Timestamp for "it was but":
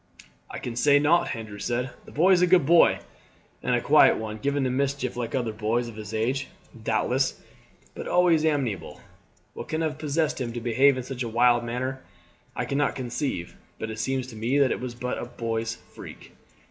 14.71-15.19